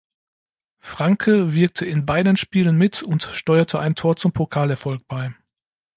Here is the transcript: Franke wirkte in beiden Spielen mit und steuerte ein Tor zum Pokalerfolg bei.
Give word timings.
Franke 0.79 1.53
wirkte 1.53 1.85
in 1.85 2.07
beiden 2.07 2.35
Spielen 2.35 2.75
mit 2.75 3.03
und 3.03 3.21
steuerte 3.33 3.77
ein 3.79 3.93
Tor 3.93 4.15
zum 4.15 4.31
Pokalerfolg 4.31 5.03
bei. 5.07 5.35